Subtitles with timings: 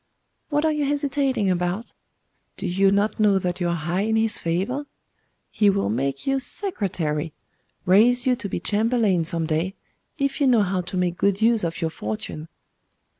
[0.49, 1.93] What are you hesitating about?
[2.57, 4.87] Do you not know that you are high in his favour?
[5.51, 7.33] He will make you secretary
[7.85, 9.75] raise you to be chamberlain some day,
[10.17, 12.47] if you know how to make good use of your fortune.